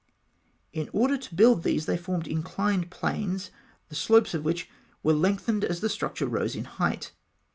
In 0.73 0.89
order 0.93 1.15
to 1.15 1.35
build 1.35 1.61
these, 1.61 1.85
they 1.85 1.95
formed 1.95 2.27
inclined 2.27 2.89
planes, 2.89 3.51
the 3.89 3.93
slopes 3.93 4.33
of 4.33 4.43
which 4.43 4.67
were 5.03 5.13
lengthened 5.13 5.63
as 5.63 5.79
the 5.81 5.89
structure 5.89 6.25
rose 6.25 6.55
in 6.55 6.63
height. 6.65 7.11